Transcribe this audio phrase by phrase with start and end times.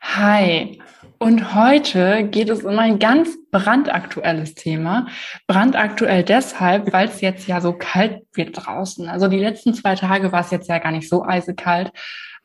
[0.00, 0.80] Hi.
[1.18, 5.06] Und heute geht es um ein ganz brandaktuelles Thema.
[5.46, 9.08] Brandaktuell deshalb, weil es jetzt ja so kalt wird draußen.
[9.08, 11.90] Also die letzten zwei Tage war es jetzt ja gar nicht so eisekalt.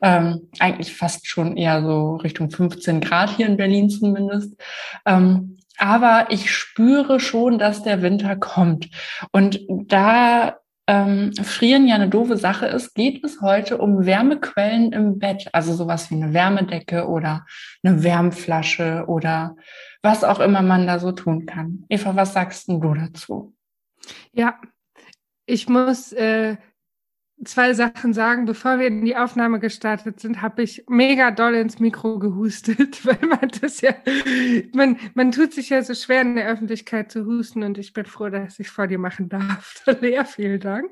[0.00, 4.60] Ähm, eigentlich fast schon eher so Richtung 15 Grad hier in Berlin zumindest.
[5.06, 8.88] Ähm, aber ich spüre schon, dass der Winter kommt.
[9.32, 10.56] Und da
[10.92, 15.48] ähm, Frieren ja eine doofe Sache ist, geht es heute um Wärmequellen im Bett.
[15.54, 17.46] Also sowas wie eine Wärmedecke oder
[17.82, 19.56] eine Wärmflasche oder
[20.02, 21.86] was auch immer man da so tun kann.
[21.88, 23.54] Eva, was sagst du dazu?
[24.32, 24.60] Ja,
[25.46, 26.58] ich muss äh,
[27.44, 28.44] zwei Sachen sagen.
[28.44, 33.18] Bevor wir in die Aufnahme gestartet sind, habe ich mega doll ins Mikro gehustet, weil
[33.28, 33.94] man das ja,
[34.72, 38.06] man, man tut sich ja so schwer in der Öffentlichkeit zu husten und ich bin
[38.06, 39.82] froh, dass ich vor dir machen darf.
[40.00, 40.90] Lea, vielen Dank.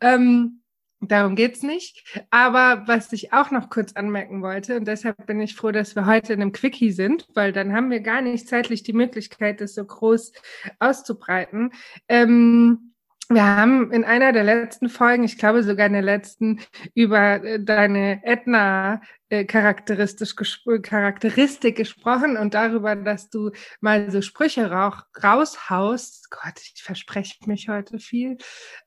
[0.00, 0.60] Ähm,
[1.00, 2.04] Darum geht's nicht.
[2.30, 6.06] Aber was ich auch noch kurz anmerken wollte, und deshalb bin ich froh, dass wir
[6.06, 9.74] heute in einem Quickie sind, weil dann haben wir gar nicht zeitlich die Möglichkeit, das
[9.74, 10.32] so groß
[10.80, 11.70] auszubreiten.
[12.08, 12.94] Ähm,
[13.28, 16.60] wir haben in einer der letzten Folgen, ich glaube sogar in der letzten,
[16.94, 24.22] über äh, deine Ätna äh, charakteristisch gespr Charakteristik gesprochen und darüber, dass du mal so
[24.22, 26.30] Sprüche rauch, raushaust.
[26.30, 28.38] Gott, ich verspreche mich heute viel.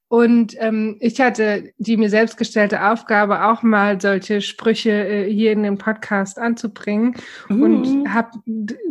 [0.08, 5.52] Und ähm, ich hatte die mir selbst gestellte Aufgabe, auch mal solche Sprüche äh, hier
[5.52, 7.16] in den Podcast anzubringen.
[7.50, 7.64] Uh.
[7.64, 8.34] Und hab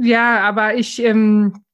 [0.01, 1.65] ja, aber ich ähm,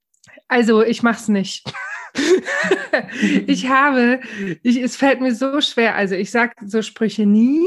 [0.49, 1.73] also ich mach's nicht.
[3.47, 4.21] ich habe,
[4.63, 5.95] ich, es fällt mir so schwer.
[5.95, 7.65] Also ich sage so Sprüche nie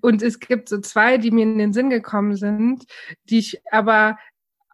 [0.00, 2.84] und es gibt so zwei, die mir in den Sinn gekommen sind,
[3.28, 4.18] die ich aber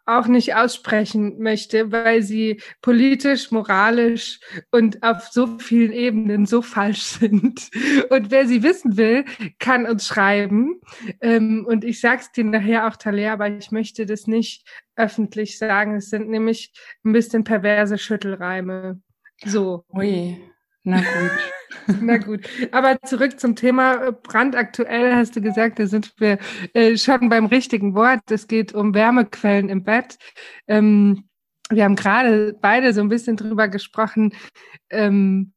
[0.06, 4.38] auch nicht aussprechen möchte, weil sie politisch, moralisch
[4.70, 7.69] und auf so vielen Ebenen so falsch sind.
[8.08, 9.25] Und wer sie wissen will,
[9.58, 10.81] kann uns schreiben.
[11.20, 14.64] Ähm, und ich sag's dir nachher auch, Taler, aber ich möchte das nicht
[14.94, 15.97] öffentlich sagen.
[15.97, 16.72] Es sind nämlich
[17.04, 19.00] ein bisschen perverse Schüttelreime.
[19.44, 19.84] So.
[19.94, 20.38] Ui,
[20.82, 21.54] na gut.
[22.00, 22.48] na gut.
[22.72, 26.38] Aber zurück zum Thema brandaktuell hast du gesagt, da sind wir
[26.74, 28.30] äh, schon beim richtigen Wort.
[28.30, 30.16] Es geht um Wärmequellen im Bett.
[30.69, 31.28] Ähm,
[31.70, 34.32] wir haben gerade beide so ein bisschen drüber gesprochen,
[34.91, 35.52] ähm,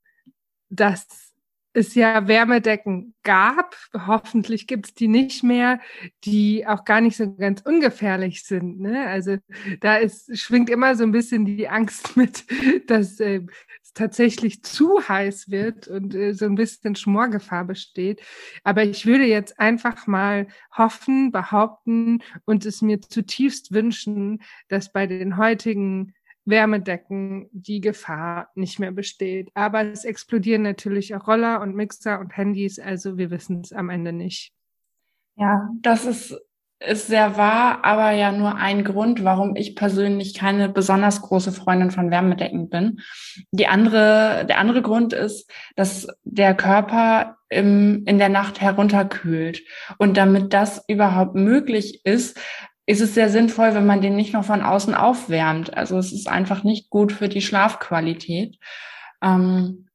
[0.69, 1.28] dass
[1.73, 3.75] es ja Wärmedecken gab.
[3.93, 5.79] Hoffentlich gibt es die nicht mehr,
[6.23, 8.79] die auch gar nicht so ganz ungefährlich sind.
[8.79, 9.05] Ne?
[9.05, 9.37] Also
[9.81, 12.45] da ist, schwingt immer so ein bisschen die Angst mit,
[12.87, 13.41] dass äh,
[13.83, 18.21] es tatsächlich zu heiß wird und äh, so ein bisschen Schmorgefahr besteht.
[18.63, 25.05] Aber ich würde jetzt einfach mal hoffen, behaupten und es mir zutiefst wünschen, dass bei
[25.05, 26.13] den heutigen
[26.49, 29.49] Wärmedecken die Gefahr nicht mehr besteht.
[29.53, 33.89] Aber es explodieren natürlich auch Roller und Mixer und Handys, also wir wissen es am
[33.89, 34.53] Ende nicht.
[35.35, 36.37] Ja, das ist,
[36.79, 41.91] ist sehr wahr, aber ja nur ein Grund, warum ich persönlich keine besonders große Freundin
[41.91, 42.99] von Wärmedecken bin.
[43.51, 49.63] Die andere, der andere Grund ist, dass der Körper im, in der Nacht herunterkühlt.
[49.97, 52.39] Und damit das überhaupt möglich ist,
[52.89, 55.77] ist es sehr sinnvoll, wenn man den nicht noch von außen aufwärmt.
[55.77, 58.57] Also es ist einfach nicht gut für die Schlafqualität.
[59.21, 59.85] Ähm,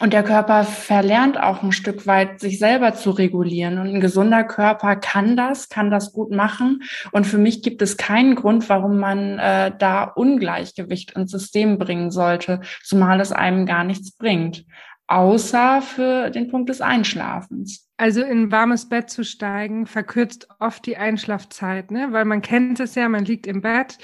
[0.00, 3.78] und der Körper verlernt auch ein Stück weit, sich selber zu regulieren.
[3.78, 6.82] Und ein gesunder Körper kann das, kann das gut machen.
[7.12, 12.10] Und für mich gibt es keinen Grund, warum man äh, da Ungleichgewicht ins System bringen
[12.10, 14.66] sollte, zumal es einem gar nichts bringt
[15.08, 17.88] außer für den Punkt des Einschlafens.
[17.96, 22.08] Also in ein warmes Bett zu steigen, verkürzt oft die Einschlafzeit, ne?
[22.12, 23.98] Weil man kennt es ja, man liegt im Bett,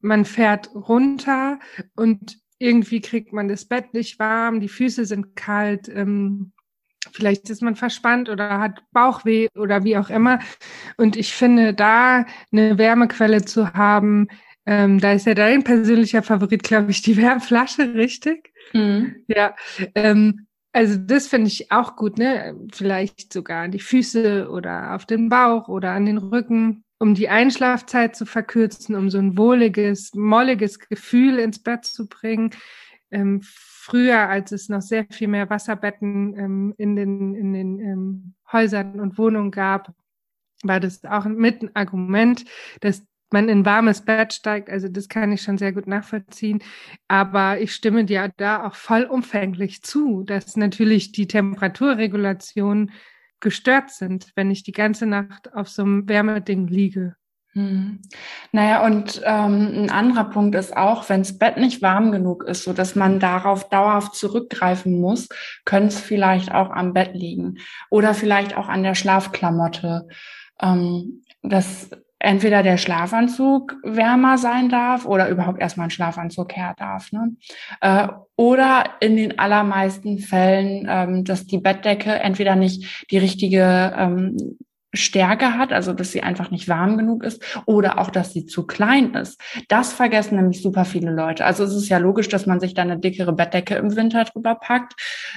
[0.00, 1.58] man fährt runter
[1.94, 6.52] und irgendwie kriegt man das Bett nicht warm, die Füße sind kalt, ähm,
[7.12, 10.38] vielleicht ist man verspannt oder hat Bauchweh oder wie auch immer.
[10.96, 14.28] Und ich finde, da eine Wärmequelle zu haben,
[14.66, 18.52] ähm, da ist ja dein persönlicher Favorit, glaube ich, die Wärmflasche, richtig?
[18.72, 19.16] Mhm.
[19.26, 19.54] Ja,
[19.94, 22.56] ähm, also das finde ich auch gut, ne?
[22.72, 27.28] Vielleicht sogar an die Füße oder auf den Bauch oder an den Rücken, um die
[27.28, 32.50] Einschlafzeit zu verkürzen, um so ein wohliges, molliges Gefühl ins Bett zu bringen.
[33.10, 38.34] Ähm, früher, als es noch sehr viel mehr Wasserbetten ähm, in den, in den ähm,
[38.52, 39.92] Häusern und Wohnungen gab,
[40.62, 42.44] war das auch mit ein Argument,
[42.80, 44.70] dass man in warmes Bett steigt.
[44.70, 46.62] Also das kann ich schon sehr gut nachvollziehen.
[47.08, 52.92] Aber ich stimme dir da auch vollumfänglich zu, dass natürlich die Temperaturregulationen
[53.40, 57.16] gestört sind, wenn ich die ganze Nacht auf so einem Wärmeding liege.
[57.52, 58.00] Hm.
[58.52, 62.62] Naja, und ähm, ein anderer Punkt ist auch, wenn das Bett nicht warm genug ist,
[62.62, 65.28] so dass man darauf dauerhaft zurückgreifen muss,
[65.64, 67.58] könnte es vielleicht auch am Bett liegen
[67.90, 70.06] oder vielleicht auch an der Schlafklamotte.
[70.62, 71.90] Ähm, dass
[72.20, 77.10] entweder der Schlafanzug wärmer sein darf oder überhaupt erstmal ein Schlafanzug her darf.
[77.12, 77.34] Ne?
[77.80, 84.36] Äh, oder in den allermeisten Fällen, ähm, dass die Bettdecke entweder nicht die richtige ähm,
[84.92, 88.66] Stärke hat, also dass sie einfach nicht warm genug ist oder auch, dass sie zu
[88.66, 89.40] klein ist.
[89.68, 91.44] Das vergessen nämlich super viele Leute.
[91.44, 94.56] Also es ist ja logisch, dass man sich da eine dickere Bettdecke im Winter drüber
[94.56, 94.94] packt.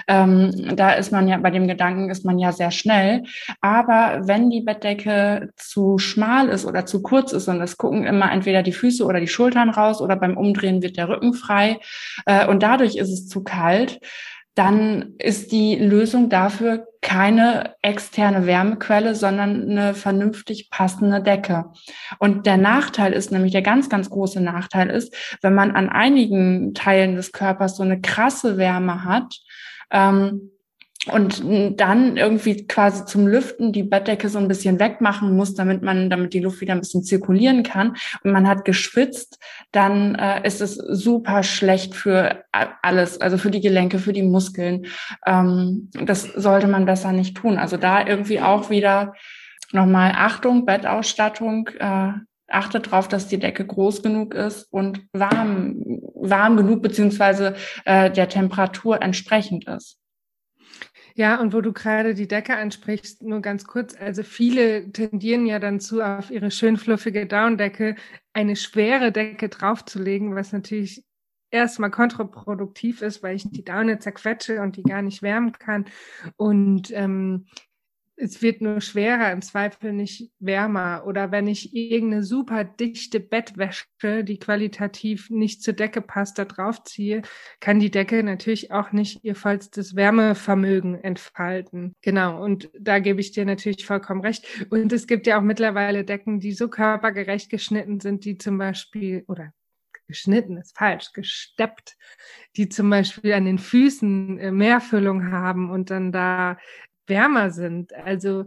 [0.07, 3.23] Ähm, da ist man ja, bei dem Gedanken ist man ja sehr schnell.
[3.61, 8.31] Aber wenn die Bettdecke zu schmal ist oder zu kurz ist und es gucken immer
[8.31, 11.79] entweder die Füße oder die Schultern raus oder beim Umdrehen wird der Rücken frei
[12.25, 13.99] äh, und dadurch ist es zu kalt,
[14.55, 21.65] dann ist die Lösung dafür keine externe Wärmequelle, sondern eine vernünftig passende Decke.
[22.19, 26.73] Und der Nachteil ist nämlich, der ganz, ganz große Nachteil ist, wenn man an einigen
[26.73, 29.35] Teilen des Körpers so eine krasse Wärme hat,
[29.91, 30.52] ähm,
[31.11, 31.43] und
[31.79, 36.33] dann irgendwie quasi zum Lüften die Bettdecke so ein bisschen wegmachen muss, damit man, damit
[36.33, 39.37] die Luft wieder ein bisschen zirkulieren kann und man hat geschwitzt,
[39.71, 42.45] dann äh, ist es super schlecht für
[42.81, 44.85] alles, also für die Gelenke, für die Muskeln.
[45.25, 47.57] Ähm, das sollte man besser nicht tun.
[47.57, 49.13] Also da irgendwie auch wieder
[49.73, 52.13] nochmal Achtung, Bettausstattung, äh,
[52.47, 55.81] achtet darauf, dass die Decke groß genug ist und warm,
[56.13, 59.97] warm genug beziehungsweise äh, der Temperatur entsprechend ist.
[61.15, 63.95] Ja, und wo du gerade die Decke ansprichst, nur ganz kurz.
[63.95, 67.95] Also viele tendieren ja dann zu, auf ihre schön fluffige Downdecke
[68.33, 71.03] eine schwere Decke draufzulegen, was natürlich
[71.51, 75.85] erstmal kontraproduktiv ist, weil ich die Daune zerquetsche und die gar nicht wärmen kann.
[76.35, 77.45] Und ähm,
[78.23, 81.03] es wird nur schwerer, im Zweifel nicht wärmer.
[81.05, 86.83] Oder wenn ich irgendeine super dichte Bettwäsche, die qualitativ nicht zur Decke passt, da drauf
[86.83, 87.21] ziehe,
[87.59, 91.95] kann die Decke natürlich auch nicht ihr vollstes Wärmevermögen entfalten.
[92.01, 92.41] Genau.
[92.41, 94.47] Und da gebe ich dir natürlich vollkommen recht.
[94.69, 99.25] Und es gibt ja auch mittlerweile Decken, die so körpergerecht geschnitten sind, die zum Beispiel,
[99.27, 99.53] oder
[100.07, 101.97] geschnitten ist falsch, gesteppt,
[102.55, 106.57] die zum Beispiel an den Füßen äh, Mehrfüllung haben und dann da
[107.13, 107.93] wärmer sind.
[107.93, 108.45] Also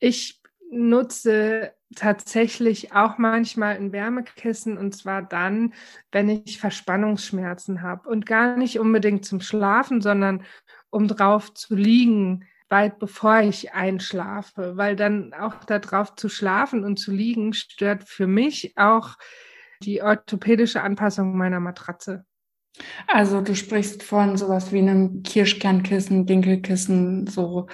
[0.00, 5.72] ich nutze tatsächlich auch manchmal ein Wärmekissen und zwar dann,
[6.10, 10.42] wenn ich Verspannungsschmerzen habe und gar nicht unbedingt zum Schlafen, sondern
[10.90, 16.98] um drauf zu liegen, weit bevor ich einschlafe, weil dann auch darauf zu schlafen und
[16.98, 19.14] zu liegen stört für mich auch
[19.82, 22.24] die orthopädische Anpassung meiner Matratze.
[23.06, 27.66] Also du sprichst von sowas wie einem Kirschkernkissen, Dinkelkissen, so,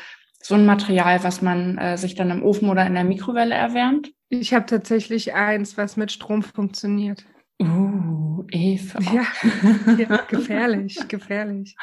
[0.43, 4.13] so ein Material, was man äh, sich dann im Ofen oder in der Mikrowelle erwärmt?
[4.29, 7.25] Ich habe tatsächlich eins, was mit Strom funktioniert.
[7.61, 9.01] Uh, Eva.
[9.13, 9.27] Ja,
[9.99, 11.77] ja gefährlich, gefährlich.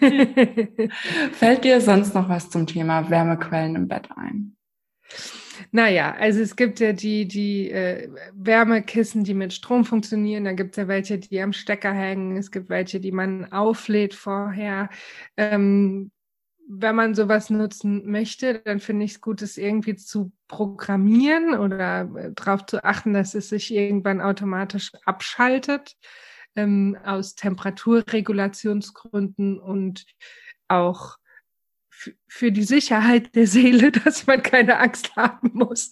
[1.32, 4.56] Fällt dir sonst noch was zum Thema Wärmequellen im Bett ein?
[5.70, 10.44] Naja, also es gibt ja die, die äh, Wärmekissen, die mit Strom funktionieren.
[10.44, 12.36] Da gibt es ja welche, die am Stecker hängen.
[12.36, 14.90] Es gibt welche, die man auflädt vorher.
[15.36, 16.10] Ähm,
[16.68, 22.10] wenn man sowas nutzen möchte, dann finde ich es gut, es irgendwie zu programmieren oder
[22.16, 25.94] äh, darauf zu achten, dass es sich irgendwann automatisch abschaltet
[26.56, 30.06] ähm, aus Temperaturregulationsgründen und
[30.68, 31.18] auch
[32.28, 35.90] für die Sicherheit der Seele, dass man keine Angst haben muss,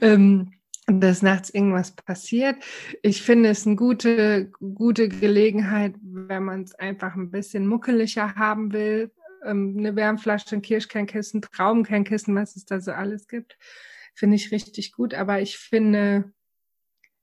[0.00, 0.52] ähm,
[0.86, 2.56] dass nachts irgendwas passiert.
[3.02, 8.72] Ich finde es eine gute, gute Gelegenheit, wenn man es einfach ein bisschen muckeliger haben
[8.72, 9.10] will.
[9.44, 13.58] Ähm, eine Wärmflasche, ein Kirschkernkissen, Traumkernkissen, was es da so alles gibt,
[14.14, 15.14] finde ich richtig gut.
[15.14, 16.32] Aber ich finde,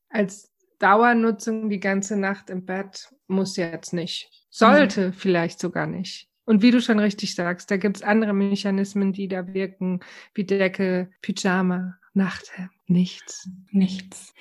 [0.09, 4.29] als Dauernutzung die ganze Nacht im Bett muss jetzt nicht.
[4.49, 5.13] Sollte mhm.
[5.13, 6.29] vielleicht sogar nicht.
[6.45, 10.01] Und wie du schon richtig sagst, da gibt's andere Mechanismen, die da wirken,
[10.33, 13.49] wie Decke, Pyjama, Nachthemd, nichts.
[13.71, 14.33] Nichts.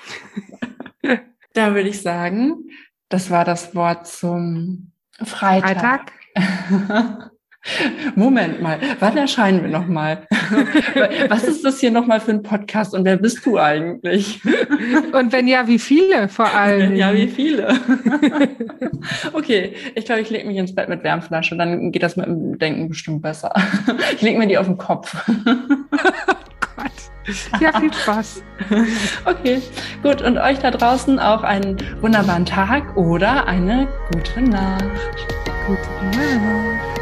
[1.52, 2.70] da würde ich sagen,
[3.08, 4.92] das war das Wort zum
[5.22, 6.12] Freitag.
[6.34, 7.30] Freitag.
[8.16, 10.26] Moment mal, wann erscheinen wir nochmal?
[11.28, 14.40] Was ist das hier nochmal für ein Podcast und wer bist du eigentlich?
[15.12, 16.96] Und wenn ja, wie viele vor allem?
[16.96, 17.78] Ja, wie viele?
[19.32, 22.58] Okay, ich glaube, ich lege mich ins Bett mit Wärmflasche, dann geht das mit dem
[22.58, 23.52] Denken bestimmt besser.
[24.14, 25.14] Ich lege mir die auf den Kopf.
[25.28, 25.54] Oh
[26.76, 27.60] Gott.
[27.60, 28.42] Ja, viel Spaß.
[29.24, 29.60] Okay,
[30.02, 30.22] gut.
[30.22, 34.82] Und euch da draußen auch einen wunderbaren Tag oder eine gute Nacht.
[35.66, 37.01] Gute Nacht.